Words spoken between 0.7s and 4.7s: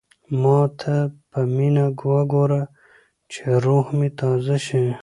ته په مینه وګوره چې روح مې تازه